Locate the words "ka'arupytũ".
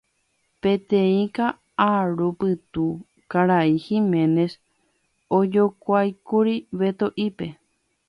1.39-2.85